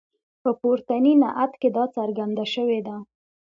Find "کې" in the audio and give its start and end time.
1.61-1.69